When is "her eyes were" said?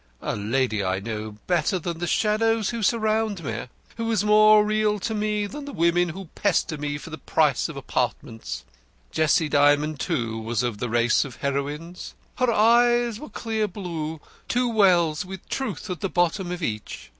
12.39-13.29